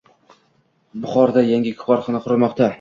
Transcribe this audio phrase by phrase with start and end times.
[1.05, 2.69] Buxoroda yangi korxona qurilmoqda